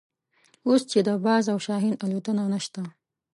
اوس 0.67 0.81
چې 0.91 0.99
د 1.07 1.09
باز 1.25 1.45
او 1.53 1.57
شاهین 1.65 1.95
الوتنه 2.03 2.43
نشته. 2.53 2.81